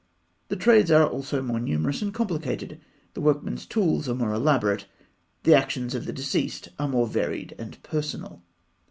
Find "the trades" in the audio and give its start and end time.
0.47-0.89